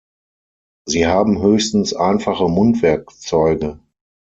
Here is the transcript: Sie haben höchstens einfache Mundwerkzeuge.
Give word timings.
Sie 0.87 1.05
haben 1.05 1.43
höchstens 1.43 1.93
einfache 1.93 2.49
Mundwerkzeuge. 2.49 3.79